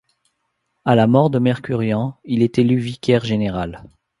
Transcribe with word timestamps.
À 0.83 0.95
la 0.95 1.05
mort 1.05 1.29
de 1.29 1.37
Mercurian, 1.37 2.17
il 2.23 2.41
est 2.41 2.57
élu 2.57 2.79
Vicaire 2.79 3.23
Général. 3.23 3.83